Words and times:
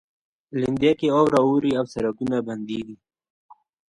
لېندۍ 0.59 0.91
کې 0.99 1.07
واوره 1.15 1.39
اوري 1.47 1.71
او 1.79 1.85
سړکونه 1.93 2.37
بندیږي. 2.47 2.95